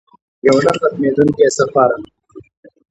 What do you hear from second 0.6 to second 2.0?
نه ختمیدونکی سفر.